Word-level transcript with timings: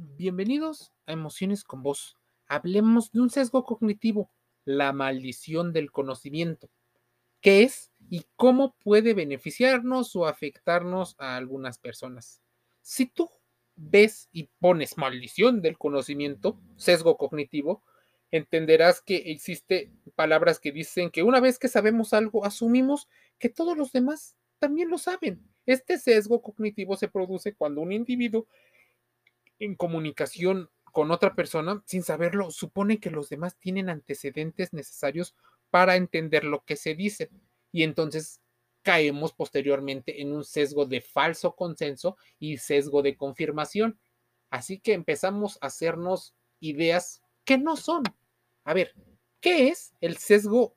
Bienvenidos 0.00 0.92
a 1.06 1.12
Emociones 1.12 1.64
con 1.64 1.82
Vos. 1.82 2.16
Hablemos 2.46 3.10
de 3.10 3.20
un 3.20 3.30
sesgo 3.30 3.64
cognitivo, 3.64 4.30
la 4.64 4.92
maldición 4.92 5.72
del 5.72 5.90
conocimiento. 5.90 6.70
¿Qué 7.40 7.64
es 7.64 7.90
y 8.08 8.24
cómo 8.36 8.76
puede 8.84 9.12
beneficiarnos 9.12 10.14
o 10.14 10.26
afectarnos 10.26 11.16
a 11.18 11.34
algunas 11.34 11.78
personas? 11.78 12.40
Si 12.80 13.06
tú 13.06 13.28
ves 13.74 14.28
y 14.30 14.48
pones 14.60 14.96
maldición 14.98 15.62
del 15.62 15.76
conocimiento, 15.76 16.60
sesgo 16.76 17.16
cognitivo, 17.16 17.82
entenderás 18.30 19.00
que 19.00 19.16
existe 19.32 19.90
palabras 20.14 20.60
que 20.60 20.70
dicen 20.70 21.10
que 21.10 21.24
una 21.24 21.40
vez 21.40 21.58
que 21.58 21.66
sabemos 21.66 22.12
algo, 22.12 22.44
asumimos 22.44 23.08
que 23.40 23.48
todos 23.48 23.76
los 23.76 23.90
demás 23.90 24.36
también 24.60 24.90
lo 24.90 24.98
saben. 24.98 25.42
Este 25.66 25.98
sesgo 25.98 26.40
cognitivo 26.40 26.96
se 26.96 27.08
produce 27.08 27.52
cuando 27.56 27.80
un 27.80 27.90
individuo 27.90 28.46
en 29.58 29.74
comunicación 29.74 30.70
con 30.92 31.10
otra 31.10 31.34
persona, 31.34 31.82
sin 31.86 32.02
saberlo, 32.02 32.50
supone 32.50 32.98
que 32.98 33.10
los 33.10 33.28
demás 33.28 33.56
tienen 33.58 33.88
antecedentes 33.88 34.72
necesarios 34.72 35.34
para 35.70 35.96
entender 35.96 36.44
lo 36.44 36.64
que 36.64 36.76
se 36.76 36.94
dice. 36.94 37.30
Y 37.72 37.82
entonces 37.82 38.40
caemos 38.82 39.32
posteriormente 39.32 40.22
en 40.22 40.32
un 40.32 40.44
sesgo 40.44 40.86
de 40.86 41.00
falso 41.00 41.54
consenso 41.54 42.16
y 42.38 42.56
sesgo 42.56 43.02
de 43.02 43.16
confirmación. 43.16 43.98
Así 44.50 44.80
que 44.80 44.94
empezamos 44.94 45.58
a 45.60 45.66
hacernos 45.66 46.34
ideas 46.60 47.22
que 47.44 47.58
no 47.58 47.76
son. 47.76 48.02
A 48.64 48.74
ver, 48.74 48.94
¿qué 49.40 49.68
es 49.68 49.94
el 50.00 50.16
sesgo 50.16 50.76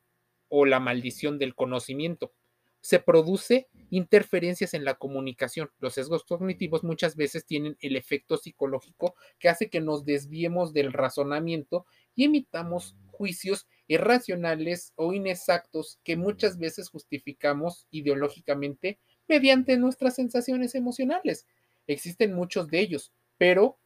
o 0.49 0.65
la 0.65 0.79
maldición 0.79 1.39
del 1.39 1.55
conocimiento? 1.55 2.33
Se 2.81 2.99
produce 2.99 3.69
interferencias 3.91 4.73
en 4.73 4.85
la 4.85 4.95
comunicación. 4.95 5.69
Los 5.79 5.93
sesgos 5.93 6.23
cognitivos 6.23 6.83
muchas 6.83 7.15
veces 7.15 7.45
tienen 7.45 7.77
el 7.81 7.95
efecto 7.95 8.37
psicológico 8.37 9.13
que 9.37 9.49
hace 9.49 9.69
que 9.69 9.81
nos 9.81 10.05
desviemos 10.05 10.73
del 10.73 10.93
razonamiento 10.93 11.85
y 12.15 12.23
emitamos 12.23 12.95
juicios 13.11 13.67
irracionales 13.87 14.93
o 14.95 15.13
inexactos 15.13 15.99
que 16.03 16.15
muchas 16.15 16.57
veces 16.57 16.89
justificamos 16.89 17.85
ideológicamente 17.91 18.97
mediante 19.27 19.77
nuestras 19.77 20.15
sensaciones 20.15 20.73
emocionales. 20.73 21.45
Existen 21.85 22.33
muchos 22.33 22.67
de 22.69 22.79
ellos, 22.79 23.11
pero 23.37 23.77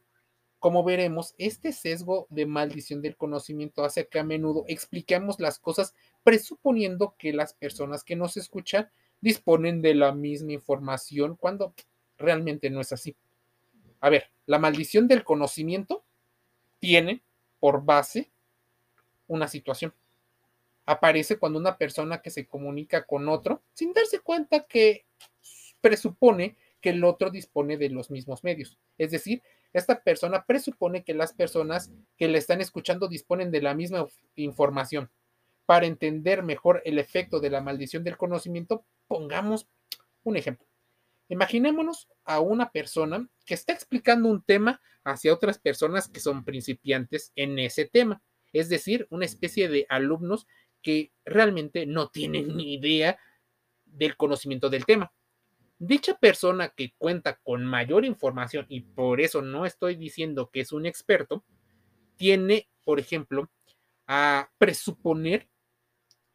como 0.58 0.84
veremos, 0.84 1.34
este 1.38 1.72
sesgo 1.72 2.26
de 2.30 2.46
maldición 2.46 3.02
del 3.02 3.16
conocimiento 3.16 3.84
hace 3.84 4.08
que 4.08 4.18
a 4.18 4.24
menudo 4.24 4.64
expliquemos 4.68 5.38
las 5.38 5.58
cosas 5.58 5.94
presuponiendo 6.22 7.14
que 7.18 7.32
las 7.32 7.54
personas 7.54 8.04
que 8.04 8.16
nos 8.16 8.36
escuchan 8.36 8.88
disponen 9.26 9.82
de 9.82 9.92
la 9.92 10.12
misma 10.12 10.52
información 10.52 11.34
cuando 11.34 11.74
realmente 12.16 12.70
no 12.70 12.80
es 12.80 12.92
así. 12.92 13.16
A 13.98 14.08
ver, 14.08 14.30
la 14.46 14.60
maldición 14.60 15.08
del 15.08 15.24
conocimiento 15.24 16.04
tiene 16.78 17.24
por 17.58 17.84
base 17.84 18.30
una 19.26 19.48
situación. 19.48 19.92
Aparece 20.84 21.40
cuando 21.40 21.58
una 21.58 21.76
persona 21.76 22.22
que 22.22 22.30
se 22.30 22.46
comunica 22.46 23.04
con 23.04 23.28
otro, 23.28 23.62
sin 23.72 23.92
darse 23.92 24.20
cuenta 24.20 24.60
que 24.60 25.06
presupone 25.80 26.54
que 26.80 26.90
el 26.90 27.02
otro 27.02 27.28
dispone 27.30 27.76
de 27.76 27.90
los 27.90 28.12
mismos 28.12 28.44
medios. 28.44 28.78
Es 28.96 29.10
decir, 29.10 29.42
esta 29.72 30.04
persona 30.04 30.44
presupone 30.46 31.02
que 31.02 31.14
las 31.14 31.32
personas 31.32 31.90
que 32.16 32.28
le 32.28 32.38
están 32.38 32.60
escuchando 32.60 33.08
disponen 33.08 33.50
de 33.50 33.60
la 33.60 33.74
misma 33.74 34.06
información. 34.36 35.10
Para 35.66 35.86
entender 35.86 36.42
mejor 36.42 36.80
el 36.84 36.98
efecto 36.98 37.40
de 37.40 37.50
la 37.50 37.60
maldición 37.60 38.04
del 38.04 38.16
conocimiento, 38.16 38.86
pongamos 39.08 39.68
un 40.22 40.36
ejemplo. 40.36 40.66
Imaginémonos 41.28 42.08
a 42.24 42.40
una 42.40 42.70
persona 42.70 43.28
que 43.44 43.54
está 43.54 43.72
explicando 43.72 44.28
un 44.28 44.42
tema 44.42 44.80
hacia 45.04 45.34
otras 45.34 45.58
personas 45.58 46.08
que 46.08 46.20
son 46.20 46.44
principiantes 46.44 47.32
en 47.34 47.58
ese 47.58 47.84
tema, 47.84 48.22
es 48.52 48.68
decir, 48.68 49.06
una 49.10 49.24
especie 49.24 49.68
de 49.68 49.86
alumnos 49.88 50.46
que 50.82 51.12
realmente 51.24 51.84
no 51.84 52.10
tienen 52.10 52.56
ni 52.56 52.74
idea 52.74 53.18
del 53.84 54.16
conocimiento 54.16 54.70
del 54.70 54.86
tema. 54.86 55.12
Dicha 55.78 56.16
persona 56.16 56.68
que 56.68 56.94
cuenta 56.96 57.40
con 57.42 57.64
mayor 57.64 58.04
información, 58.04 58.66
y 58.68 58.80
por 58.80 59.20
eso 59.20 59.42
no 59.42 59.66
estoy 59.66 59.96
diciendo 59.96 60.48
que 60.50 60.60
es 60.60 60.72
un 60.72 60.86
experto, 60.86 61.44
tiene, 62.16 62.68
por 62.84 62.98
ejemplo, 63.00 63.50
a 64.06 64.50
presuponer 64.58 65.48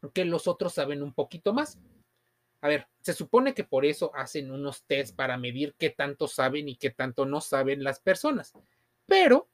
que 0.10 0.26
los 0.26 0.48
otros 0.48 0.74
saben 0.74 1.04
un 1.04 1.14
poquito 1.14 1.54
más. 1.54 1.80
A 2.62 2.68
ver, 2.68 2.88
se 3.02 3.14
supone 3.14 3.54
que 3.54 3.64
por 3.64 3.86
eso 3.86 4.12
hacen 4.16 4.52
unos 4.52 4.84
tests 4.84 5.16
para 5.16 5.38
medir 5.38 5.76
qué 5.78 5.90
tanto 5.90 6.28
saben 6.28 6.70
y 6.70 6.76
qué 6.76 6.92
tanto 6.92 7.26
no 7.26 7.42
saben 7.42 7.84
las 7.84 8.00
personas. 8.00 8.54
Pero 9.08 9.50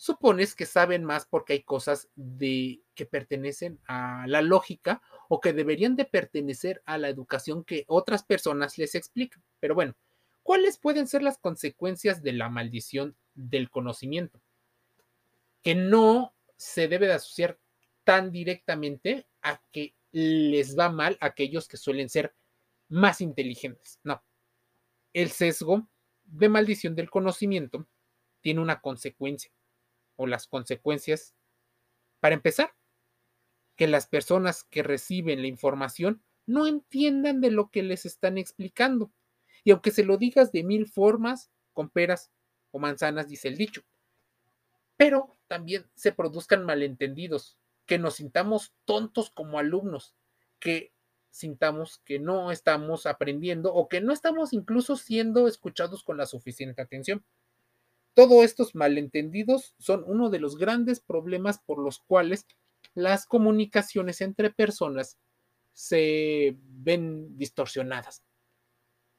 supones 0.00 0.54
que 0.54 0.66
saben 0.66 1.04
más 1.04 1.26
porque 1.26 1.52
hay 1.52 1.62
cosas 1.62 2.08
de 2.16 2.80
que 2.94 3.06
pertenecen 3.06 3.78
a 3.86 4.24
la 4.26 4.42
lógica 4.42 5.02
o 5.28 5.40
que 5.40 5.52
deberían 5.52 5.94
de 5.94 6.06
pertenecer 6.06 6.82
a 6.86 6.98
la 6.98 7.08
educación 7.08 7.64
que 7.64 7.84
otras 7.86 8.24
personas 8.24 8.78
les 8.78 8.94
explican. 8.94 9.42
Pero 9.60 9.74
bueno, 9.74 9.94
¿cuáles 10.42 10.78
pueden 10.78 11.06
ser 11.06 11.22
las 11.22 11.38
consecuencias 11.38 12.22
de 12.22 12.32
la 12.32 12.48
maldición 12.48 13.14
del 13.34 13.70
conocimiento? 13.70 14.40
Que 15.62 15.74
no 15.74 16.34
se 16.56 16.88
debe 16.88 17.06
de 17.06 17.12
asociar 17.12 17.58
tan 18.02 18.32
directamente 18.32 19.26
a 19.42 19.62
que 19.72 19.94
les 20.12 20.78
va 20.78 20.90
mal 20.90 21.16
a 21.20 21.26
aquellos 21.26 21.68
que 21.68 21.76
suelen 21.76 22.08
ser 22.08 22.34
más 22.88 23.20
inteligentes. 23.20 24.00
No. 24.02 24.22
El 25.12 25.30
sesgo 25.30 25.88
de 26.24 26.48
maldición 26.48 26.94
del 26.94 27.10
conocimiento 27.10 27.86
tiene 28.40 28.60
una 28.60 28.80
consecuencia 28.80 29.52
o 30.16 30.26
las 30.26 30.46
consecuencias. 30.46 31.34
Para 32.20 32.34
empezar, 32.34 32.74
que 33.76 33.88
las 33.88 34.06
personas 34.06 34.64
que 34.64 34.82
reciben 34.82 35.40
la 35.40 35.48
información 35.48 36.22
no 36.46 36.66
entiendan 36.66 37.40
de 37.40 37.50
lo 37.50 37.70
que 37.70 37.82
les 37.82 38.04
están 38.04 38.36
explicando. 38.36 39.12
Y 39.64 39.70
aunque 39.70 39.90
se 39.90 40.04
lo 40.04 40.18
digas 40.18 40.52
de 40.52 40.64
mil 40.64 40.86
formas, 40.86 41.50
con 41.72 41.88
peras 41.88 42.30
o 42.72 42.78
manzanas, 42.78 43.28
dice 43.28 43.48
el 43.48 43.56
dicho. 43.56 43.82
Pero 44.96 45.38
también 45.46 45.88
se 45.94 46.12
produzcan 46.12 46.66
malentendidos, 46.66 47.56
que 47.90 47.98
nos 47.98 48.14
sintamos 48.14 48.72
tontos 48.84 49.30
como 49.30 49.58
alumnos, 49.58 50.14
que 50.60 50.92
sintamos 51.30 51.98
que 52.04 52.20
no 52.20 52.52
estamos 52.52 53.04
aprendiendo 53.04 53.74
o 53.74 53.88
que 53.88 54.00
no 54.00 54.12
estamos 54.12 54.52
incluso 54.52 54.94
siendo 54.94 55.48
escuchados 55.48 56.04
con 56.04 56.16
la 56.16 56.26
suficiente 56.26 56.80
atención. 56.82 57.24
Todos 58.14 58.44
estos 58.44 58.76
malentendidos 58.76 59.74
son 59.80 60.04
uno 60.06 60.30
de 60.30 60.38
los 60.38 60.56
grandes 60.56 61.00
problemas 61.00 61.58
por 61.58 61.80
los 61.80 61.98
cuales 61.98 62.46
las 62.94 63.26
comunicaciones 63.26 64.20
entre 64.20 64.50
personas 64.50 65.18
se 65.72 66.56
ven 66.62 67.36
distorsionadas. 67.38 68.22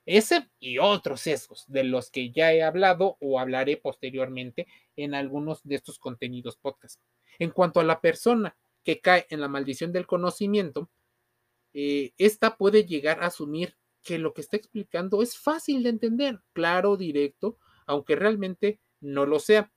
Ese 0.05 0.49
y 0.61 0.77
otros 0.77 1.19
sesgos 1.19 1.65
de 1.67 1.83
los 1.83 2.09
que 2.09 2.31
ya 2.31 2.53
he 2.53 2.63
hablado 2.63 3.17
o 3.19 3.37
hablaré 3.37 3.75
posteriormente 3.75 4.65
en 4.95 5.13
algunos 5.13 5.61
de 5.65 5.75
estos 5.75 5.99
contenidos 5.99 6.55
podcast. 6.55 7.01
En 7.39 7.49
cuanto 7.49 7.79
a 7.79 7.83
la 7.83 8.01
persona 8.01 8.55
que 8.83 8.99
cae 8.99 9.27
en 9.29 9.41
la 9.41 9.47
maldición 9.47 9.91
del 9.91 10.07
conocimiento, 10.07 10.89
eh, 11.73 12.13
esta 12.17 12.57
puede 12.57 12.85
llegar 12.85 13.23
a 13.23 13.27
asumir 13.27 13.77
que 14.03 14.17
lo 14.17 14.33
que 14.33 14.41
está 14.41 14.57
explicando 14.57 15.21
es 15.21 15.37
fácil 15.37 15.83
de 15.83 15.89
entender, 15.89 16.41
claro, 16.53 16.97
directo, 16.97 17.57
aunque 17.85 18.15
realmente 18.15 18.79
no 18.99 19.25
lo 19.25 19.39
sea. 19.39 19.71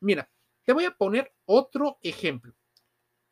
Mira, 0.00 0.30
te 0.64 0.72
voy 0.72 0.84
a 0.84 0.96
poner 0.96 1.32
otro 1.46 1.98
ejemplo, 2.02 2.54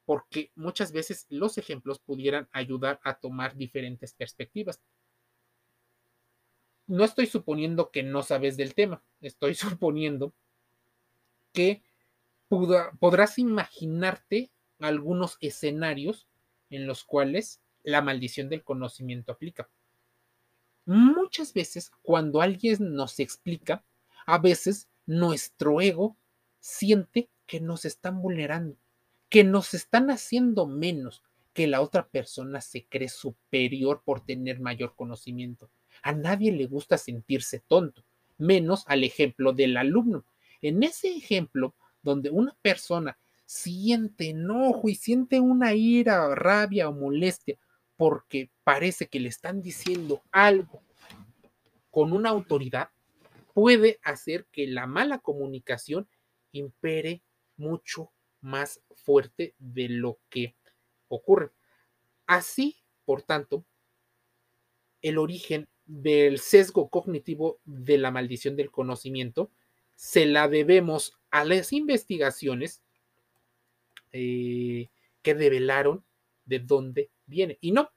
porque 0.04 0.50
muchas 0.54 0.93
veces 0.93 1.26
los 1.28 1.59
ejemplos 1.59 1.99
pudieran 2.00 2.49
ayudar 2.53 3.00
a 3.05 3.19
tomar 3.19 3.56
diferentes 3.56 4.15
perspectivas. 4.15 4.81
No 6.87 7.05
estoy 7.05 7.26
suponiendo 7.26 7.91
que 7.91 8.03
no 8.03 8.22
sabes 8.22 8.56
del 8.56 8.75
tema, 8.75 9.03
estoy 9.20 9.55
suponiendo 9.78 10.34
que 11.52 11.82
podrás 12.49 13.38
imaginarte 13.38 14.50
algunos 14.81 15.37
escenarios 15.41 16.29
en 16.71 16.87
los 16.87 17.05
cuales 17.05 17.61
la 17.83 18.03
maldición 18.03 18.49
del 18.49 18.63
conocimiento 18.63 19.33
aplica. 19.33 19.69
Muchas 20.85 21.53
veces 21.53 21.91
cuando 22.03 22.41
alguien 22.41 22.95
nos 22.95 23.21
explica, 23.21 23.85
a 24.27 24.39
veces 24.39 24.89
nuestro 25.07 25.81
ego 25.81 26.17
siente 26.61 27.29
que 27.47 27.61
nos 27.61 27.85
están 27.85 28.21
vulnerando, 28.21 28.77
que 29.29 29.45
nos 29.45 29.75
están 29.75 30.11
haciendo 30.11 30.67
menos, 30.67 31.23
que 31.53 31.67
la 31.67 31.81
otra 31.81 32.09
persona 32.09 32.61
se 32.61 32.87
cree 32.87 33.09
superior 33.09 34.03
por 34.05 34.25
tener 34.25 34.61
mayor 34.61 34.95
conocimiento. 34.95 35.71
A 36.03 36.13
nadie 36.13 36.53
le 36.53 36.67
gusta 36.67 36.99
sentirse 36.99 37.61
tonto, 37.61 38.05
menos 38.37 38.85
al 38.87 39.03
ejemplo 39.05 39.53
del 39.53 39.77
alumno. 39.77 40.25
En 40.63 40.83
ese 40.83 41.15
ejemplo, 41.15 41.75
donde 42.03 42.31
una 42.31 42.57
persona 42.63 43.19
siente 43.49 44.29
enojo 44.29 44.91
y 44.91 44.95
siente 44.95 45.41
una 45.41 45.73
ira, 45.73 46.35
rabia 46.35 46.87
o 46.87 46.93
molestia 46.93 47.59
porque 47.97 48.50
parece 48.62 49.09
que 49.09 49.21
le 49.21 49.31
están 49.31 49.62
diciendo 49.62 50.23
algo 50.31 50.83
con 51.91 52.12
una 52.12 52.29
autoridad, 52.29 52.91
puede 53.55 54.00
hacer 54.03 54.47
que 54.53 54.67
la 54.67 54.87
mala 54.87 55.21
comunicación 55.21 56.06
impere 56.53 57.23
mucho 57.56 58.12
más 58.43 58.83
fuerte 58.95 59.55
de 59.59 59.89
lo 59.89 60.19
que 60.29 60.55
ocurre. 61.09 61.51
Así, 62.27 62.77
por 63.06 63.23
tanto, 63.23 63.65
el 65.01 65.17
origen 65.17 65.69
del 65.87 66.39
sesgo 66.39 66.91
cognitivo 66.91 67.61
de 67.65 67.97
la 67.97 68.11
maldición 68.11 68.56
del 68.56 68.71
conocimiento 68.71 69.51
se 69.94 70.27
la 70.27 70.49
debemos 70.49 71.19
a 71.31 71.47
las 71.47 71.73
investigaciones 71.73 72.83
eh, 74.12 74.88
que 75.22 75.34
revelaron 75.34 76.05
de 76.44 76.58
dónde 76.60 77.10
viene. 77.26 77.58
Y 77.60 77.72
no, 77.72 77.90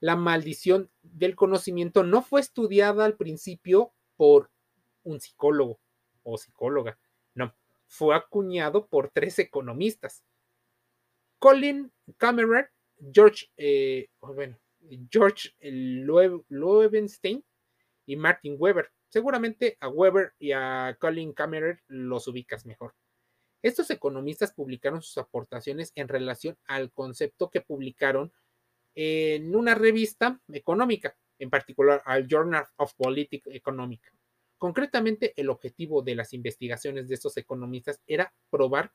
la 0.00 0.16
maldición 0.16 0.90
del 1.02 1.34
conocimiento 1.34 2.02
no 2.02 2.22
fue 2.22 2.40
estudiada 2.40 3.04
al 3.04 3.16
principio 3.16 3.94
por 4.16 4.50
un 5.02 5.20
psicólogo 5.20 5.80
o 6.22 6.38
psicóloga, 6.38 6.98
no, 7.34 7.54
fue 7.86 8.14
acuñado 8.16 8.86
por 8.88 9.10
tres 9.10 9.38
economistas. 9.38 10.24
Colin 11.38 11.92
Cameron, 12.16 12.64
George, 13.12 13.46
eh, 13.56 14.08
oh, 14.20 14.34
George 15.10 15.54
Loewenstein 15.60 17.44
y 18.06 18.16
Martin 18.16 18.56
Weber. 18.58 18.90
Seguramente 19.08 19.76
a 19.80 19.88
Weber 19.88 20.32
y 20.38 20.52
a 20.52 20.96
Colin 20.98 21.32
Cameron 21.32 21.80
los 21.86 22.26
ubicas 22.26 22.66
mejor. 22.66 22.94
Estos 23.64 23.88
economistas 23.88 24.52
publicaron 24.52 25.00
sus 25.00 25.16
aportaciones 25.16 25.90
en 25.94 26.08
relación 26.08 26.58
al 26.66 26.92
concepto 26.92 27.48
que 27.48 27.62
publicaron 27.62 28.30
en 28.94 29.56
una 29.56 29.74
revista 29.74 30.38
económica, 30.52 31.16
en 31.38 31.48
particular 31.48 32.02
al 32.04 32.28
Journal 32.28 32.66
of 32.76 32.92
Politics 32.92 33.46
Economic. 33.46 34.12
Concretamente, 34.58 35.32
el 35.36 35.48
objetivo 35.48 36.02
de 36.02 36.14
las 36.14 36.34
investigaciones 36.34 37.08
de 37.08 37.14
estos 37.14 37.38
economistas 37.38 38.02
era 38.06 38.34
probar 38.50 38.92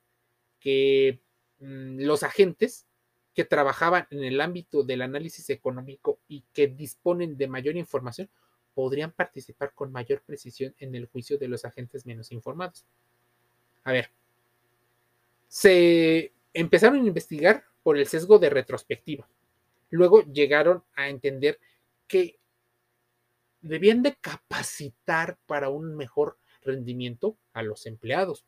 que 0.60 1.19
mm, 1.57 2.01
los 2.01 2.21
agentes 2.21 2.86
que 3.33 3.45
trabajaban 3.45 4.06
en 4.12 4.24
el 4.24 4.39
ámbito 4.39 4.83
del 4.83 5.01
análisis 5.01 5.50
económico 5.50 6.19
y 6.27 6.44
que 6.54 6.68
disponen 6.68 7.38
de 7.38 7.48
mayor 7.48 7.75
información 7.75 8.30
podrían 8.75 9.13
participar 9.13 9.74
con 9.74 9.92
mayor 9.92 10.21
precisión 10.21 10.75
en 10.77 10.94
el 10.94 11.07
juicio 11.07 11.39
de 11.39 11.48
los 11.48 11.66
agentes 11.66 12.06
menos 12.06 12.31
informados. 12.31 12.86
A 13.83 13.94
ver, 13.94 14.12
se 15.50 16.31
empezaron 16.54 17.04
a 17.04 17.07
investigar 17.07 17.66
por 17.84 17.98
el 17.98 18.07
sesgo 18.07 18.40
de 18.40 18.50
retrospectiva. 18.50 19.28
Luego 19.90 20.22
llegaron 20.22 20.84
a 20.96 21.10
entender 21.10 21.60
que 22.07 22.40
debían 23.62 24.04
de 24.04 24.16
capacitar 24.16 25.38
para 25.48 25.69
un 25.69 25.98
mejor 25.98 26.38
rendimiento 26.62 27.38
a 27.51 27.63
los 27.63 27.88
empleados. 27.88 28.46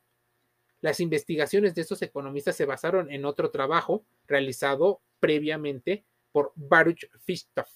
Las 0.79 0.99
investigaciones 0.99 1.75
de 1.75 1.81
estos 1.81 2.01
economistas 2.01 2.55
se 2.55 2.65
basaron 2.65 3.11
en 3.11 3.25
otro 3.25 3.49
trabajo 3.49 4.05
realizado 4.27 5.01
previamente 5.19 6.05
por 6.31 6.53
Baruch 6.55 7.09
Fischhoff, 7.19 7.69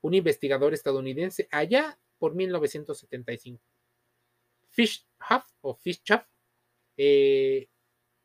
un 0.00 0.14
investigador 0.14 0.72
estadounidense 0.72 1.48
allá 1.50 1.98
por 2.18 2.34
1975. 2.34 3.60
Fischhoff 4.70 5.44
o 5.60 5.74
Fischhoff 5.74 6.22
eh, 6.96 7.68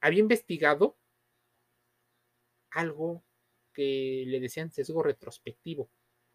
había 0.02 0.20
investigado 0.20 0.98
algo 2.72 3.24
que 3.74 4.24
le 4.28 4.40
decían 4.40 4.72
sesgo 4.72 5.04
retrospectivo, 5.04 5.90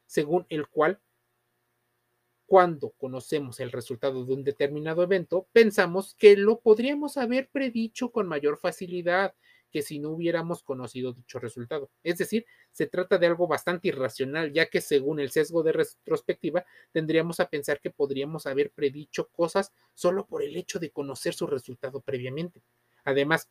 según 0.06 0.46
el 0.48 0.68
cual 0.68 1.00
cuando 2.46 2.90
conocemos 2.90 3.60
el 3.60 3.72
resultado 3.72 4.24
de 4.24 4.34
un 4.34 4.44
determinado 4.44 5.02
evento, 5.02 5.48
pensamos 5.52 6.14
que 6.18 6.36
lo 6.36 6.60
podríamos 6.60 7.16
haber 7.16 7.48
predicho 7.48 8.12
con 8.12 8.28
mayor 8.28 8.58
facilidad 8.58 9.34
que 9.70 9.80
si 9.80 9.98
no 9.98 10.10
hubiéramos 10.10 10.62
conocido 10.62 11.14
dicho 11.14 11.38
resultado. 11.38 11.90
Es 12.02 12.18
decir, 12.18 12.44
se 12.70 12.86
trata 12.86 13.16
de 13.16 13.26
algo 13.26 13.48
bastante 13.48 13.88
irracional, 13.88 14.52
ya 14.52 14.66
que 14.66 14.82
según 14.82 15.18
el 15.18 15.30
sesgo 15.30 15.62
de 15.62 15.72
retrospectiva, 15.72 16.64
tendríamos 16.92 17.40
a 17.40 17.48
pensar 17.48 17.80
que 17.80 17.90
podríamos 17.90 18.46
haber 18.46 18.70
predicho 18.70 19.28
cosas 19.28 19.72
solo 19.94 20.26
por 20.26 20.42
el 20.42 20.54
hecho 20.56 20.78
de 20.78 20.90
conocer 20.90 21.32
su 21.32 21.46
resultado 21.46 22.02
previamente. 22.02 22.62
Además, 23.04 23.48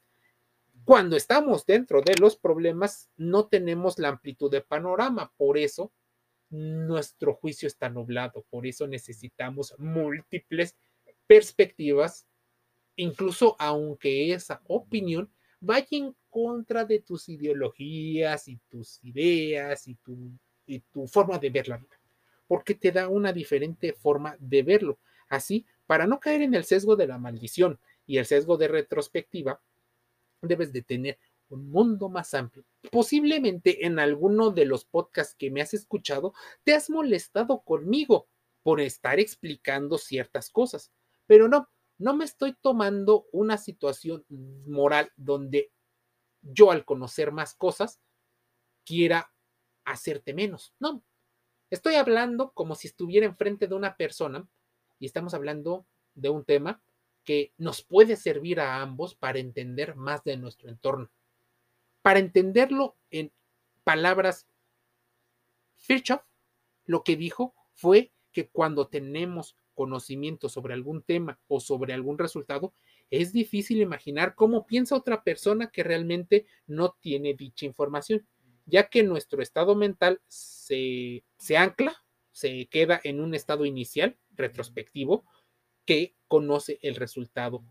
cuando 0.83 1.15
estamos 1.15 1.65
dentro 1.65 2.01
de 2.01 2.15
los 2.15 2.35
problemas, 2.37 3.09
no 3.17 3.47
tenemos 3.47 3.99
la 3.99 4.09
amplitud 4.09 4.49
de 4.49 4.61
panorama. 4.61 5.31
Por 5.37 5.57
eso, 5.57 5.91
nuestro 6.49 7.35
juicio 7.35 7.67
está 7.67 7.89
nublado. 7.89 8.45
Por 8.49 8.65
eso 8.65 8.87
necesitamos 8.87 9.75
múltiples 9.77 10.75
perspectivas, 11.27 12.27
incluso 12.95 13.55
aunque 13.59 14.33
esa 14.33 14.61
opinión 14.67 15.31
vaya 15.59 15.87
en 15.91 16.15
contra 16.29 16.83
de 16.83 16.99
tus 16.99 17.29
ideologías 17.29 18.47
y 18.47 18.57
tus 18.69 18.99
ideas 19.03 19.87
y 19.87 19.95
tu, 19.95 20.31
y 20.65 20.79
tu 20.79 21.07
forma 21.07 21.37
de 21.37 21.49
ver 21.49 21.67
la 21.67 21.77
vida, 21.77 21.99
porque 22.47 22.73
te 22.73 22.91
da 22.91 23.07
una 23.07 23.31
diferente 23.31 23.93
forma 23.93 24.35
de 24.39 24.63
verlo. 24.63 24.97
Así, 25.29 25.65
para 25.85 26.07
no 26.07 26.19
caer 26.19 26.41
en 26.41 26.55
el 26.55 26.65
sesgo 26.65 26.95
de 26.95 27.07
la 27.07 27.17
maldición 27.17 27.79
y 28.11 28.17
el 28.17 28.25
sesgo 28.25 28.57
de 28.57 28.67
retrospectiva, 28.67 29.61
debes 30.41 30.73
de 30.73 30.81
tener 30.81 31.17
un 31.47 31.69
mundo 31.69 32.09
más 32.09 32.33
amplio. 32.33 32.65
Posiblemente 32.91 33.85
en 33.85 33.99
alguno 33.99 34.51
de 34.51 34.65
los 34.65 34.83
podcasts 34.83 35.33
que 35.33 35.49
me 35.49 35.61
has 35.61 35.73
escuchado 35.73 36.33
te 36.65 36.73
has 36.73 36.89
molestado 36.89 37.61
conmigo 37.61 38.27
por 38.63 38.81
estar 38.81 39.21
explicando 39.21 39.97
ciertas 39.97 40.49
cosas, 40.49 40.91
pero 41.25 41.47
no, 41.47 41.69
no 41.99 42.13
me 42.13 42.25
estoy 42.25 42.53
tomando 42.61 43.27
una 43.31 43.57
situación 43.57 44.25
moral 44.27 45.13
donde 45.15 45.71
yo 46.41 46.71
al 46.71 46.83
conocer 46.83 47.31
más 47.31 47.55
cosas 47.55 48.01
quiera 48.83 49.31
hacerte 49.85 50.33
menos. 50.33 50.73
No, 50.79 51.01
estoy 51.69 51.95
hablando 51.95 52.51
como 52.51 52.75
si 52.75 52.89
estuviera 52.89 53.25
enfrente 53.25 53.69
de 53.69 53.75
una 53.75 53.95
persona 53.95 54.45
y 54.99 55.05
estamos 55.05 55.33
hablando 55.33 55.85
de 56.13 56.27
un 56.27 56.43
tema 56.43 56.83
que 57.23 57.53
nos 57.57 57.83
puede 57.83 58.15
servir 58.15 58.59
a 58.59 58.81
ambos 58.81 59.15
para 59.15 59.39
entender 59.39 59.95
más 59.95 60.23
de 60.23 60.37
nuestro 60.37 60.69
entorno. 60.69 61.09
Para 62.01 62.19
entenderlo 62.19 62.97
en 63.09 63.31
palabras, 63.83 64.47
Fischoff 65.77 66.21
lo 66.85 67.03
que 67.03 67.15
dijo 67.15 67.53
fue 67.73 68.11
que 68.31 68.49
cuando 68.49 68.87
tenemos 68.87 69.55
conocimiento 69.73 70.49
sobre 70.49 70.73
algún 70.73 71.01
tema 71.01 71.39
o 71.47 71.59
sobre 71.59 71.93
algún 71.93 72.17
resultado, 72.17 72.73
es 73.09 73.33
difícil 73.33 73.81
imaginar 73.81 74.35
cómo 74.35 74.65
piensa 74.65 74.95
otra 74.95 75.23
persona 75.23 75.67
que 75.67 75.83
realmente 75.83 76.45
no 76.67 76.95
tiene 76.99 77.33
dicha 77.33 77.65
información, 77.65 78.25
ya 78.65 78.89
que 78.89 79.03
nuestro 79.03 79.41
estado 79.41 79.75
mental 79.75 80.21
se, 80.27 81.23
se 81.37 81.57
ancla, 81.57 82.03
se 82.31 82.67
queda 82.67 83.01
en 83.03 83.19
un 83.19 83.33
estado 83.33 83.65
inicial, 83.65 84.17
retrospectivo, 84.35 85.25
que 85.91 86.15
conoce 86.29 86.79
el 86.83 86.95
resultado. 86.95 87.65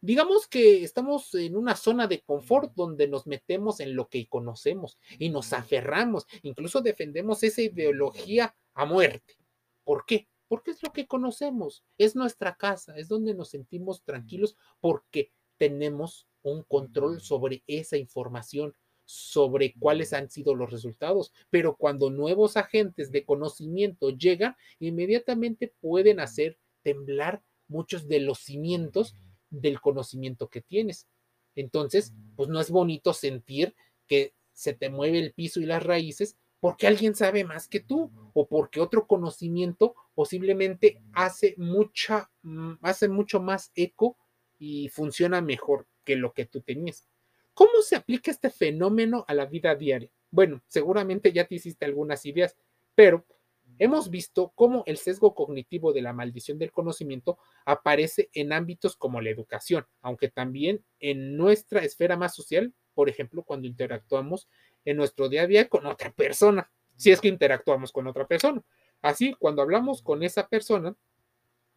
Digamos 0.00 0.48
que 0.48 0.82
estamos 0.82 1.32
en 1.36 1.56
una 1.56 1.76
zona 1.76 2.08
de 2.08 2.20
confort 2.20 2.72
donde 2.74 3.06
nos 3.06 3.28
metemos 3.28 3.78
en 3.78 3.94
lo 3.94 4.08
que 4.08 4.26
conocemos 4.26 4.98
y 5.16 5.30
nos 5.30 5.52
aferramos, 5.52 6.26
incluso 6.42 6.80
defendemos 6.80 7.44
esa 7.44 7.62
ideología 7.62 8.56
a 8.74 8.84
muerte. 8.84 9.36
¿Por 9.84 10.04
qué? 10.04 10.28
Porque 10.48 10.72
es 10.72 10.82
lo 10.82 10.92
que 10.92 11.06
conocemos, 11.06 11.84
es 11.98 12.16
nuestra 12.16 12.56
casa, 12.56 12.96
es 12.96 13.06
donde 13.06 13.32
nos 13.32 13.50
sentimos 13.50 14.02
tranquilos 14.02 14.56
porque 14.80 15.30
tenemos 15.56 16.26
un 16.42 16.64
control 16.64 17.20
sobre 17.20 17.62
esa 17.68 17.96
información, 17.96 18.74
sobre 19.04 19.74
cuáles 19.78 20.12
han 20.12 20.28
sido 20.30 20.56
los 20.56 20.68
resultados. 20.68 21.32
Pero 21.48 21.76
cuando 21.76 22.10
nuevos 22.10 22.56
agentes 22.56 23.12
de 23.12 23.24
conocimiento 23.24 24.10
llegan, 24.10 24.56
inmediatamente 24.80 25.72
pueden 25.80 26.18
hacer 26.18 26.58
temblar 26.82 27.40
muchos 27.72 28.06
de 28.06 28.20
los 28.20 28.38
cimientos 28.38 29.16
del 29.50 29.80
conocimiento 29.80 30.48
que 30.48 30.60
tienes. 30.60 31.08
Entonces, 31.56 32.12
pues 32.36 32.48
no 32.48 32.60
es 32.60 32.70
bonito 32.70 33.12
sentir 33.12 33.74
que 34.06 34.34
se 34.52 34.72
te 34.74 34.90
mueve 34.90 35.18
el 35.18 35.32
piso 35.32 35.60
y 35.60 35.66
las 35.66 35.82
raíces 35.82 36.36
porque 36.60 36.86
alguien 36.86 37.16
sabe 37.16 37.42
más 37.42 37.66
que 37.66 37.80
tú 37.80 38.12
o 38.34 38.46
porque 38.46 38.80
otro 38.80 39.08
conocimiento 39.08 39.96
posiblemente 40.14 41.02
hace 41.12 41.54
mucha 41.56 42.30
mm, 42.42 42.74
hace 42.82 43.08
mucho 43.08 43.40
más 43.40 43.72
eco 43.74 44.16
y 44.60 44.88
funciona 44.88 45.40
mejor 45.40 45.88
que 46.04 46.14
lo 46.14 46.32
que 46.32 46.46
tú 46.46 46.60
tenías. 46.60 47.08
¿Cómo 47.52 47.82
se 47.82 47.96
aplica 47.96 48.30
este 48.30 48.48
fenómeno 48.48 49.24
a 49.26 49.34
la 49.34 49.46
vida 49.46 49.74
diaria? 49.74 50.10
Bueno, 50.30 50.62
seguramente 50.68 51.32
ya 51.32 51.46
te 51.46 51.56
hiciste 51.56 51.84
algunas 51.84 52.24
ideas, 52.26 52.56
pero 52.94 53.26
Hemos 53.78 54.10
visto 54.10 54.52
cómo 54.54 54.82
el 54.86 54.96
sesgo 54.96 55.34
cognitivo 55.34 55.92
de 55.92 56.02
la 56.02 56.12
maldición 56.12 56.58
del 56.58 56.72
conocimiento 56.72 57.38
aparece 57.64 58.30
en 58.32 58.52
ámbitos 58.52 58.96
como 58.96 59.20
la 59.20 59.30
educación, 59.30 59.86
aunque 60.00 60.28
también 60.28 60.84
en 61.00 61.36
nuestra 61.36 61.80
esfera 61.80 62.16
más 62.16 62.34
social, 62.34 62.72
por 62.94 63.08
ejemplo, 63.08 63.42
cuando 63.42 63.66
interactuamos 63.66 64.48
en 64.84 64.96
nuestro 64.96 65.28
día 65.28 65.42
a 65.42 65.46
día 65.46 65.68
con 65.68 65.86
otra 65.86 66.12
persona, 66.12 66.70
si 66.96 67.10
es 67.10 67.20
que 67.20 67.28
interactuamos 67.28 67.92
con 67.92 68.06
otra 68.06 68.26
persona. 68.26 68.62
Así, 69.00 69.34
cuando 69.38 69.62
hablamos 69.62 70.02
con 70.02 70.22
esa 70.22 70.48
persona, 70.48 70.94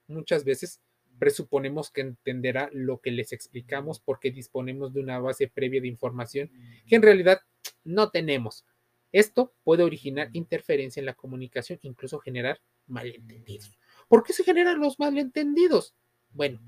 muchas 0.07 0.43
veces 0.43 0.81
presuponemos 1.17 1.91
que 1.91 2.01
entenderá 2.01 2.69
lo 2.73 2.99
que 2.99 3.11
les 3.11 3.31
explicamos 3.31 3.99
porque 3.99 4.31
disponemos 4.31 4.93
de 4.93 5.01
una 5.01 5.19
base 5.19 5.47
previa 5.47 5.81
de 5.81 5.87
información 5.87 6.51
que 6.87 6.95
en 6.95 7.01
realidad 7.01 7.39
no 7.83 8.09
tenemos. 8.09 8.65
Esto 9.15 9.53
puede 9.63 9.81
originar 9.81 10.29
interferencia 10.33 10.99
en 10.99 11.05
la 11.05 11.13
comunicación, 11.13 11.79
incluso 11.83 12.19
generar 12.19 12.61
malentendidos. 12.85 13.71
¿Por 14.09 14.23
qué 14.25 14.33
se 14.33 14.43
generan 14.43 14.81
los 14.81 14.99
malentendidos? 14.99 15.95
Bueno, 16.31 16.59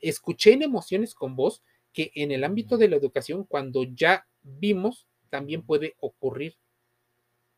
escuché 0.00 0.54
en 0.54 0.62
emociones 0.62 1.14
con 1.14 1.36
voz 1.36 1.62
que 1.92 2.10
en 2.16 2.32
el 2.32 2.42
ámbito 2.42 2.78
de 2.78 2.88
la 2.88 2.96
educación, 2.96 3.44
cuando 3.44 3.84
ya 3.84 4.26
vimos, 4.42 5.06
también 5.30 5.62
puede 5.62 5.94
ocurrir. 6.00 6.56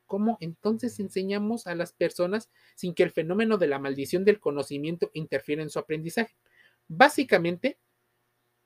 ¿Cómo 0.04 0.36
entonces 0.40 1.00
enseñamos 1.00 1.66
a 1.66 1.74
las 1.74 1.94
personas 1.94 2.50
sin 2.74 2.92
que 2.92 3.04
el 3.04 3.12
fenómeno 3.12 3.56
de 3.56 3.68
la 3.68 3.78
maldición 3.78 4.26
del 4.26 4.38
conocimiento 4.38 5.10
interfiera 5.14 5.62
en 5.62 5.70
su 5.70 5.78
aprendizaje? 5.78 6.36
Básicamente, 6.88 7.78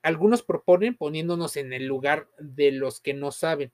algunos 0.01 0.43
proponen 0.43 0.97
poniéndonos 0.97 1.55
en 1.55 1.71
el 1.71 1.85
lugar 1.85 2.27
de 2.39 2.73
los 2.73 2.99
que 2.99 3.13
no 3.13 3.31
saben. 3.31 3.71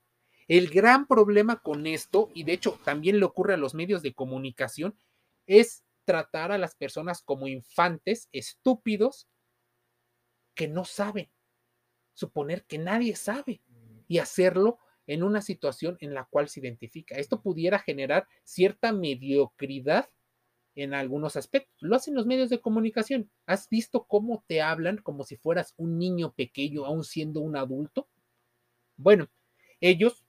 El 0.47 0.69
gran 0.69 1.07
problema 1.07 1.61
con 1.61 1.87
esto, 1.87 2.29
y 2.33 2.43
de 2.43 2.53
hecho 2.53 2.79
también 2.85 3.19
le 3.19 3.25
ocurre 3.25 3.55
a 3.55 3.57
los 3.57 3.73
medios 3.73 4.01
de 4.01 4.13
comunicación, 4.13 4.97
es 5.45 5.83
tratar 6.05 6.51
a 6.51 6.57
las 6.57 6.75
personas 6.75 7.21
como 7.21 7.47
infantes 7.47 8.29
estúpidos 8.31 9.27
que 10.55 10.67
no 10.67 10.85
saben, 10.85 11.29
suponer 12.13 12.65
que 12.65 12.77
nadie 12.77 13.15
sabe 13.15 13.61
y 14.07 14.19
hacerlo 14.19 14.79
en 15.05 15.23
una 15.23 15.41
situación 15.41 15.97
en 15.99 16.13
la 16.13 16.25
cual 16.25 16.47
se 16.47 16.61
identifica. 16.61 17.15
Esto 17.15 17.41
pudiera 17.41 17.79
generar 17.79 18.27
cierta 18.43 18.91
mediocridad 18.93 20.09
en 20.75 20.93
algunos 20.93 21.35
aspectos. 21.35 21.75
Lo 21.81 21.95
hacen 21.95 22.15
los 22.15 22.25
medios 22.25 22.49
de 22.49 22.61
comunicación. 22.61 23.31
¿Has 23.45 23.67
visto 23.69 24.05
cómo 24.05 24.43
te 24.47 24.61
hablan 24.61 24.97
como 24.97 25.23
si 25.23 25.35
fueras 25.35 25.73
un 25.77 25.97
niño 25.97 26.33
pequeño, 26.33 26.85
aún 26.85 27.03
siendo 27.03 27.39
un 27.41 27.55
adulto? 27.55 28.07
Bueno, 28.95 29.27
ellos 29.81 30.23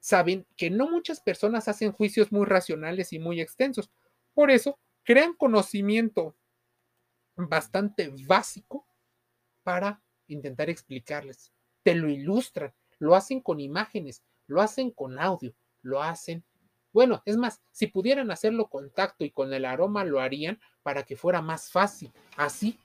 saben 0.00 0.46
que 0.56 0.70
no 0.70 0.90
muchas 0.90 1.20
personas 1.20 1.68
hacen 1.68 1.92
juicios 1.92 2.32
muy 2.32 2.46
racionales 2.46 3.12
y 3.12 3.18
muy 3.18 3.40
extensos. 3.40 3.90
Por 4.34 4.50
eso, 4.50 4.78
crean 5.04 5.34
conocimiento 5.34 6.36
bastante 7.36 8.12
básico 8.26 8.86
para 9.62 10.02
intentar 10.26 10.70
explicarles. 10.70 11.52
Te 11.82 11.94
lo 11.94 12.08
ilustran, 12.08 12.74
lo 12.98 13.14
hacen 13.14 13.40
con 13.40 13.60
imágenes, 13.60 14.22
lo 14.46 14.60
hacen 14.60 14.90
con 14.90 15.18
audio, 15.18 15.54
lo 15.82 16.02
hacen. 16.02 16.44
Bueno, 16.92 17.22
es 17.24 17.36
más, 17.36 17.60
si 17.70 17.86
pudieran 17.86 18.30
hacerlo 18.30 18.68
con 18.68 18.90
tacto 18.90 19.24
y 19.24 19.30
con 19.30 19.52
el 19.52 19.64
aroma, 19.64 20.04
lo 20.04 20.20
harían 20.20 20.58
para 20.82 21.04
que 21.04 21.16
fuera 21.16 21.40
más 21.40 21.70
fácil. 21.70 22.12
Así 22.36 22.78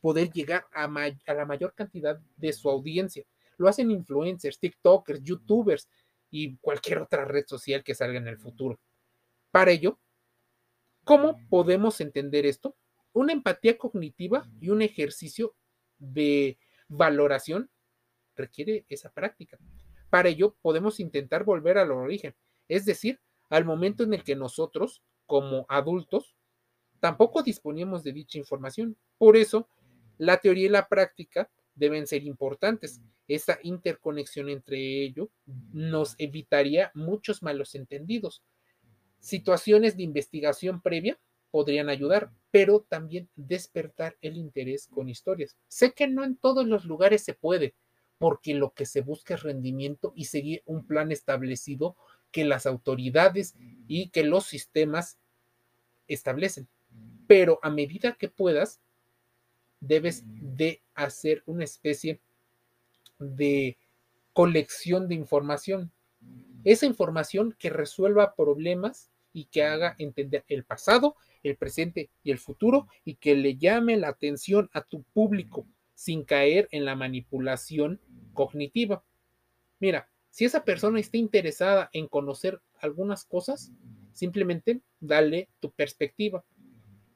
poder 0.00 0.30
llegar 0.32 0.66
a, 0.72 0.84
a 0.84 1.34
la 1.34 1.44
mayor 1.44 1.74
cantidad 1.74 2.18
de 2.36 2.52
su 2.52 2.70
audiencia. 2.70 3.24
Lo 3.58 3.68
hacen 3.68 3.90
influencers, 3.90 4.58
TikTokers, 4.58 5.22
YouTubers 5.22 5.88
y 6.30 6.56
cualquier 6.58 6.98
otra 6.98 7.24
red 7.24 7.44
social 7.46 7.82
que 7.82 7.94
salga 7.94 8.18
en 8.18 8.28
el 8.28 8.38
futuro. 8.38 8.78
Para 9.50 9.72
ello, 9.72 9.98
¿cómo 11.04 11.38
podemos 11.48 12.00
entender 12.00 12.46
esto? 12.46 12.76
Una 13.12 13.32
empatía 13.32 13.76
cognitiva 13.76 14.48
y 14.60 14.70
un 14.70 14.82
ejercicio 14.82 15.54
de 15.98 16.58
valoración 16.88 17.70
requiere 18.36 18.84
esa 18.88 19.10
práctica. 19.10 19.58
Para 20.08 20.28
ello, 20.28 20.56
podemos 20.62 21.00
intentar 21.00 21.44
volver 21.44 21.78
al 21.78 21.90
origen, 21.90 22.34
es 22.68 22.84
decir, 22.84 23.20
al 23.48 23.64
momento 23.64 24.04
en 24.04 24.14
el 24.14 24.24
que 24.24 24.36
nosotros, 24.36 25.02
como 25.26 25.66
adultos, 25.68 26.36
tampoco 27.00 27.42
disponíamos 27.42 28.04
de 28.04 28.12
dicha 28.12 28.38
información. 28.38 28.96
Por 29.18 29.36
eso, 29.36 29.68
la 30.18 30.38
teoría 30.38 30.66
y 30.66 30.68
la 30.68 30.88
práctica 30.88 31.50
deben 31.80 32.06
ser 32.06 32.22
importantes. 32.24 33.00
Esa 33.26 33.58
interconexión 33.62 34.48
entre 34.50 35.02
ellos 35.02 35.28
nos 35.72 36.14
evitaría 36.18 36.92
muchos 36.94 37.42
malos 37.42 37.74
entendidos. 37.74 38.42
Situaciones 39.18 39.96
de 39.96 40.02
investigación 40.04 40.82
previa 40.82 41.18
podrían 41.50 41.88
ayudar, 41.88 42.30
pero 42.50 42.86
también 42.88 43.28
despertar 43.34 44.16
el 44.20 44.36
interés 44.36 44.86
con 44.88 45.08
historias. 45.08 45.56
Sé 45.68 45.92
que 45.92 46.06
no 46.06 46.22
en 46.22 46.36
todos 46.36 46.66
los 46.66 46.84
lugares 46.84 47.24
se 47.24 47.34
puede, 47.34 47.74
porque 48.18 48.52
lo 48.54 48.74
que 48.74 48.84
se 48.84 49.00
busca 49.00 49.34
es 49.34 49.42
rendimiento 49.42 50.12
y 50.14 50.26
seguir 50.26 50.62
un 50.66 50.86
plan 50.86 51.10
establecido 51.10 51.96
que 52.30 52.44
las 52.44 52.66
autoridades 52.66 53.56
y 53.88 54.10
que 54.10 54.22
los 54.22 54.44
sistemas 54.44 55.18
establecen. 56.06 56.68
Pero 57.26 57.58
a 57.62 57.70
medida 57.70 58.16
que 58.16 58.28
puedas, 58.28 58.80
debes 59.80 60.22
de 60.26 60.82
hacer 60.94 61.42
una 61.46 61.64
especie 61.64 62.20
de 63.18 63.76
colección 64.32 65.08
de 65.08 65.14
información. 65.14 65.90
Esa 66.64 66.86
información 66.86 67.54
que 67.58 67.70
resuelva 67.70 68.34
problemas 68.34 69.10
y 69.32 69.44
que 69.46 69.62
haga 69.62 69.94
entender 69.98 70.44
el 70.48 70.64
pasado, 70.64 71.16
el 71.42 71.56
presente 71.56 72.10
y 72.22 72.30
el 72.30 72.38
futuro 72.38 72.88
y 73.04 73.14
que 73.14 73.34
le 73.34 73.56
llame 73.56 73.96
la 73.96 74.08
atención 74.08 74.68
a 74.72 74.82
tu 74.82 75.02
público 75.02 75.66
sin 75.94 76.24
caer 76.24 76.68
en 76.70 76.84
la 76.84 76.96
manipulación 76.96 78.00
cognitiva. 78.32 79.04
Mira, 79.78 80.08
si 80.30 80.44
esa 80.44 80.64
persona 80.64 81.00
está 81.00 81.16
interesada 81.16 81.90
en 81.92 82.06
conocer 82.06 82.60
algunas 82.80 83.24
cosas, 83.24 83.72
simplemente 84.12 84.80
dale 85.00 85.48
tu 85.60 85.70
perspectiva, 85.70 86.44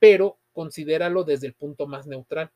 pero 0.04 0.38
considéralo 0.52 1.24
desde 1.24 1.46
el 1.46 1.54
punto 1.54 1.86
más 1.86 2.06
neutral 2.06 2.50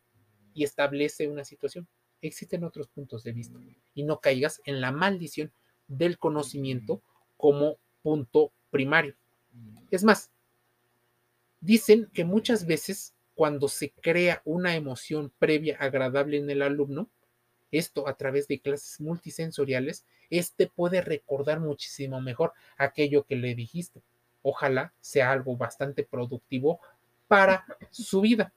y 0.53 0.65
establece 0.65 1.29
una 1.29 1.45
situación. 1.45 1.89
Existen 2.21 2.63
otros 2.63 2.89
puntos 2.89 3.25
de 3.25 3.33
vista 3.33 3.59
y 3.95 4.03
no 4.03 4.21
caigas 4.21 4.61
en 4.67 4.83
la 4.83 4.93
maldición 4.93 5.51
del 5.87 6.19
conocimiento 6.19 7.01
como 7.39 7.79
punto 8.03 8.53
primario. 8.69 9.17
Es 9.91 10.05
más, 10.05 10.31
dicen 11.63 12.11
que 12.13 12.27
muchas 12.27 12.67
veces 12.67 13.15
cuando 13.35 13.69
se 13.69 13.93
crea 13.93 14.43
una 14.45 14.77
emoción 14.77 15.33
previa 15.39 15.79
agradable 15.81 16.37
en 16.37 16.51
el 16.51 16.61
alumno, 16.61 17.09
esto 17.71 18.09
a 18.09 18.19
través 18.19 18.47
de 18.47 18.61
clases 18.61 19.01
multisensoriales, 19.01 20.05
este 20.29 20.67
puede 20.67 21.01
recordar 21.01 21.61
muchísimo 21.61 22.21
mejor 22.21 22.53
aquello 22.77 23.25
que 23.25 23.37
le 23.37 23.55
dijiste. 23.55 24.03
Ojalá 24.43 24.93
sea 25.01 25.33
algo 25.33 25.57
bastante 25.57 26.05
productivo 26.05 26.81
para 27.29 27.65
su 27.91 28.21
vida. 28.21 28.53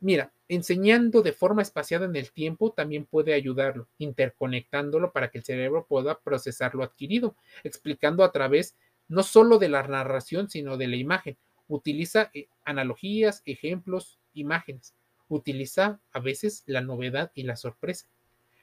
Mira, 0.00 0.32
enseñando 0.48 1.22
de 1.22 1.32
forma 1.32 1.62
espaciada 1.62 2.06
en 2.06 2.16
el 2.16 2.30
tiempo 2.30 2.72
también 2.72 3.06
puede 3.06 3.32
ayudarlo, 3.32 3.86
interconectándolo 3.98 5.12
para 5.12 5.30
que 5.30 5.38
el 5.38 5.44
cerebro 5.44 5.86
pueda 5.86 6.18
procesar 6.18 6.74
lo 6.74 6.82
adquirido, 6.82 7.36
explicando 7.62 8.24
a 8.24 8.32
través 8.32 8.76
no 9.08 9.22
solo 9.22 9.58
de 9.58 9.68
la 9.68 9.82
narración, 9.82 10.50
sino 10.50 10.76
de 10.76 10.88
la 10.88 10.96
imagen, 10.96 11.36
utiliza 11.68 12.30
eh, 12.34 12.48
analogías, 12.64 13.42
ejemplos, 13.46 14.18
imágenes. 14.34 14.94
Utiliza 15.28 16.00
a 16.12 16.20
veces 16.20 16.62
la 16.66 16.80
novedad 16.80 17.32
y 17.34 17.44
la 17.44 17.56
sorpresa. 17.56 18.06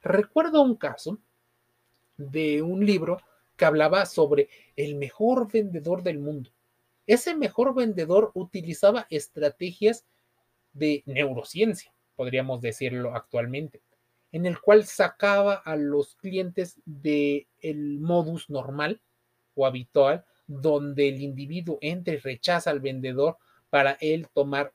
Recuerdo 0.04 0.62
un 0.62 0.76
caso 0.76 1.18
de 2.18 2.62
un 2.62 2.86
libro 2.86 3.18
que 3.56 3.66
hablaba 3.66 4.06
sobre 4.06 4.50
el 4.76 4.96
mejor 4.96 5.52
vendedor 5.52 6.04
del 6.04 6.20
mundo. 6.20 6.52
Ese 7.08 7.36
mejor 7.36 7.76
vendedor 7.76 8.32
utilizaba 8.34 9.08
estrategias 9.10 10.06
de 10.74 11.04
neurociencia, 11.06 11.94
podríamos 12.16 12.62
decirlo 12.62 13.16
actualmente, 13.16 13.82
en 14.32 14.46
el 14.46 14.60
cual 14.60 14.86
sacaba 14.86 15.56
a 15.56 15.76
los 15.76 16.16
clientes 16.16 16.80
del 16.86 17.48
el 17.60 18.00
modus 18.00 18.50
normal 18.50 19.02
o 19.56 19.66
habitual 19.66 20.26
donde 20.48 21.10
el 21.10 21.22
individuo 21.22 21.78
entre 21.82 22.16
y 22.16 22.18
rechaza 22.18 22.70
al 22.72 22.80
vendedor 22.80 23.38
para 23.70 23.98
él 24.02 24.28
tomar 24.34 24.74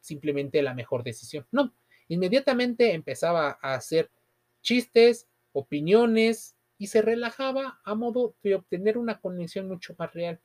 simplemente 0.00 0.62
la 0.62 0.74
mejor 0.74 1.02
decisión. 1.02 1.46
No, 1.50 1.74
inmediatamente 2.08 2.92
empezaba 2.92 3.58
a 3.60 3.74
hacer 3.74 4.10
chistes, 4.62 5.28
opiniones 5.52 6.56
y 6.78 6.86
se 6.86 7.02
relajaba 7.02 7.80
a 7.84 7.94
modo 7.94 8.36
de 8.42 8.54
obtener 8.54 8.96
una 8.96 9.20
conexión 9.20 9.68
mucho 9.68 9.94
más 9.98 10.12
real. 10.12 10.40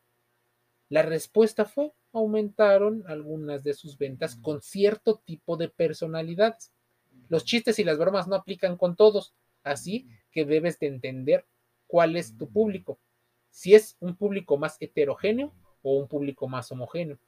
La 0.89 1.01
respuesta 1.01 1.65
fue 1.65 1.91
aumentaron 2.11 3.03
algunas 3.07 3.63
de 3.63 3.73
sus 3.73 3.97
ventas 3.97 4.35
con 4.35 4.61
cierto 4.61 5.21
tipo 5.25 5.57
de 5.57 5.69
personalidades. 5.69 6.71
Los 7.29 7.45
chistes 7.45 7.79
y 7.79 7.83
las 7.83 7.97
bromas 7.97 8.27
no 8.27 8.35
aplican 8.35 8.77
con 8.77 8.95
todos, 8.95 9.33
así 9.63 10.07
que 10.31 10.45
debes 10.45 10.79
de 10.79 10.87
entender 10.87 11.45
cuál 11.87 12.15
es 12.15 12.37
tu 12.37 12.49
público 12.49 12.99
si 13.53 13.75
es 13.75 13.95
un 13.99 14.15
público 14.15 14.57
más 14.57 14.77
heterogéneo 14.79 15.53
o 15.83 15.95
un 15.97 16.07
público 16.07 16.47
más 16.49 16.71
homogéneo. 16.71 17.19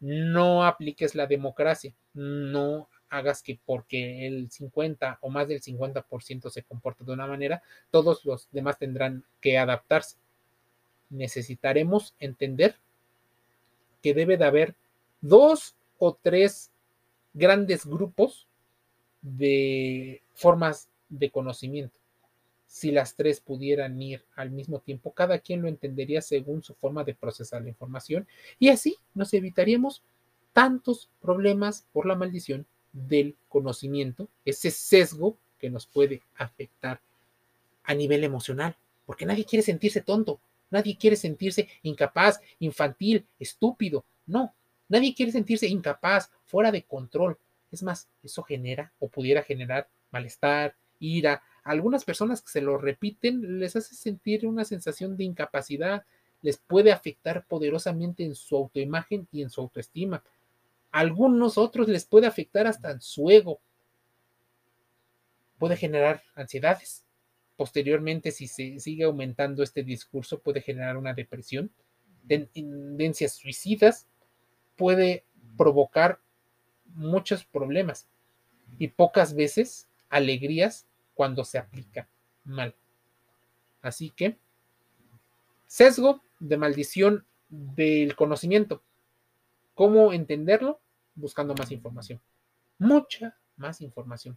No 0.00 0.64
apliques 0.64 1.14
la 1.14 1.26
democracia, 1.26 1.94
no 2.12 2.88
hagas 3.08 3.42
que 3.42 3.58
porque 3.64 4.26
el 4.26 4.50
50 4.50 5.18
o 5.22 5.30
más 5.30 5.48
del 5.48 5.62
50% 5.62 6.50
se 6.50 6.62
comporta 6.62 7.04
de 7.04 7.12
una 7.12 7.26
manera, 7.26 7.62
todos 7.90 8.24
los 8.26 8.48
demás 8.52 8.78
tendrán 8.78 9.24
que 9.40 9.56
adaptarse. 9.56 10.18
Necesitaremos 11.08 12.14
entender 12.18 12.76
que 14.02 14.14
debe 14.14 14.36
de 14.36 14.44
haber 14.44 14.74
dos 15.20 15.76
o 15.98 16.18
tres 16.20 16.70
grandes 17.32 17.86
grupos 17.86 18.48
de 19.22 20.22
formas 20.34 20.88
de 21.08 21.30
conocimiento. 21.30 21.98
Si 22.66 22.90
las 22.90 23.14
tres 23.14 23.40
pudieran 23.40 24.00
ir 24.00 24.24
al 24.34 24.50
mismo 24.50 24.80
tiempo, 24.80 25.12
cada 25.12 25.38
quien 25.38 25.62
lo 25.62 25.68
entendería 25.68 26.22
según 26.22 26.62
su 26.62 26.74
forma 26.74 27.04
de 27.04 27.14
procesar 27.14 27.62
la 27.62 27.68
información 27.68 28.26
y 28.58 28.70
así 28.70 28.96
nos 29.14 29.32
evitaríamos 29.34 30.02
tantos 30.52 31.10
problemas 31.20 31.86
por 31.92 32.06
la 32.06 32.14
maldición 32.14 32.66
del 32.92 33.36
conocimiento, 33.48 34.28
ese 34.44 34.70
sesgo 34.70 35.36
que 35.58 35.70
nos 35.70 35.86
puede 35.86 36.22
afectar 36.36 37.00
a 37.84 37.94
nivel 37.94 38.24
emocional, 38.24 38.76
porque 39.06 39.26
nadie 39.26 39.44
quiere 39.44 39.62
sentirse 39.62 40.00
tonto, 40.00 40.40
nadie 40.72 40.96
quiere 40.98 41.14
sentirse 41.14 41.68
incapaz, 41.82 42.40
infantil, 42.58 43.26
estúpido, 43.38 44.04
no, 44.26 44.54
nadie 44.88 45.14
quiere 45.14 45.30
sentirse 45.30 45.68
incapaz, 45.68 46.30
fuera 46.44 46.72
de 46.72 46.82
control. 46.82 47.38
Es 47.70 47.82
más, 47.82 48.08
eso 48.22 48.42
genera 48.42 48.92
o 48.98 49.08
pudiera 49.08 49.42
generar 49.42 49.88
malestar, 50.10 50.74
ira. 50.98 51.42
A 51.64 51.70
algunas 51.70 52.04
personas 52.04 52.42
que 52.42 52.50
se 52.50 52.60
lo 52.60 52.76
repiten 52.78 53.60
les 53.60 53.76
hace 53.76 53.94
sentir 53.94 54.46
una 54.46 54.64
sensación 54.64 55.16
de 55.16 55.24
incapacidad, 55.24 56.04
les 56.42 56.58
puede 56.58 56.92
afectar 56.92 57.46
poderosamente 57.46 58.24
en 58.24 58.34
su 58.34 58.56
autoimagen 58.56 59.28
y 59.30 59.42
en 59.42 59.50
su 59.50 59.60
autoestima. 59.60 60.22
A 60.90 61.00
algunos 61.00 61.56
otros 61.56 61.88
les 61.88 62.04
puede 62.04 62.26
afectar 62.26 62.66
hasta 62.66 63.00
su 63.00 63.30
ego. 63.30 63.60
Puede 65.58 65.76
generar 65.76 66.22
ansiedades. 66.34 67.04
Posteriormente, 67.62 68.32
si 68.32 68.48
se 68.48 68.80
sigue 68.80 69.04
aumentando 69.04 69.62
este 69.62 69.84
discurso, 69.84 70.40
puede 70.40 70.60
generar 70.60 70.96
una 70.96 71.14
depresión, 71.14 71.70
tendencias 72.26 73.34
suicidas, 73.34 74.08
puede 74.74 75.24
provocar 75.56 76.18
muchos 76.86 77.44
problemas 77.44 78.08
y 78.80 78.88
pocas 78.88 79.36
veces 79.36 79.86
alegrías 80.08 80.88
cuando 81.14 81.44
se 81.44 81.58
aplica 81.58 82.08
mal. 82.42 82.74
Así 83.80 84.10
que, 84.10 84.36
sesgo 85.68 86.20
de 86.40 86.56
maldición 86.56 87.24
del 87.48 88.16
conocimiento. 88.16 88.82
¿Cómo 89.76 90.12
entenderlo? 90.12 90.80
Buscando 91.14 91.54
más 91.54 91.70
información. 91.70 92.20
Mucha 92.80 93.36
más 93.56 93.80
información. 93.82 94.36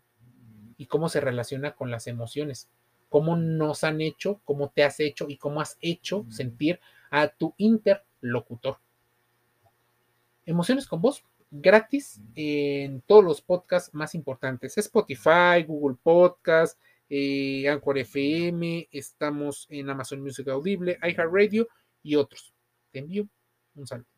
Y 0.77 0.85
cómo 0.85 1.09
se 1.09 1.21
relaciona 1.21 1.73
con 1.73 1.89
las 1.89 2.05
emociones. 2.05 2.69
Cómo 3.09 3.35
nos 3.35 3.83
han 3.83 4.01
hecho, 4.01 4.41
cómo 4.43 4.71
te 4.73 4.83
has 4.83 4.99
hecho 4.99 5.27
y 5.29 5.37
cómo 5.37 5.61
has 5.61 5.77
hecho 5.81 6.25
sentir 6.29 6.79
a 7.11 7.27
tu 7.27 7.53
interlocutor. 7.57 8.77
Emociones 10.45 10.87
con 10.87 11.01
voz 11.01 11.23
gratis 11.49 12.21
en 12.35 13.01
todos 13.01 13.23
los 13.23 13.41
podcasts 13.41 13.93
más 13.93 14.15
importantes. 14.15 14.77
Spotify, 14.77 15.63
Google 15.65 15.97
Podcast, 16.01 16.79
eh, 17.09 17.67
Anchor 17.69 17.97
FM, 17.99 18.89
estamos 18.91 19.67
en 19.69 19.89
Amazon 19.89 20.21
Music 20.21 20.47
Audible, 20.47 20.97
iHeartRadio 21.01 21.67
y 22.03 22.15
otros. 22.15 22.53
Te 22.91 22.99
envío 22.99 23.27
un 23.75 23.87
saludo. 23.87 24.14